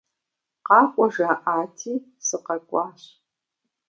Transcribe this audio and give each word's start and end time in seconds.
Къакӏуэ 0.67 1.07
жаӏати, 1.13 1.93
сыкъэкӏуащ. 2.25 3.01